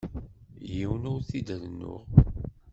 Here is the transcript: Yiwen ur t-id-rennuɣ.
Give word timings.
Yiwen 0.73 1.09
ur 1.13 1.19
t-id-rennuɣ. 1.27 2.01